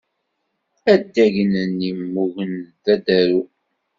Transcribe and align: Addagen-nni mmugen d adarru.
Addagen-nni 0.91 1.91
mmugen 1.99 2.53
d 2.83 2.85
adarru. 2.93 3.41